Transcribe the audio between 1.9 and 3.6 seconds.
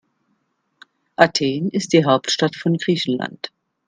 die Hauptstadt von Griechenland.